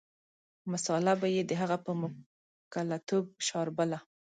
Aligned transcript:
مساله 0.71 1.13
به 1.21 1.27
یې 1.35 1.41
د 1.45 1.51
هغه 1.61 1.77
په 1.85 1.91
موکلتوب 1.99 3.25
شاربله. 3.47 3.99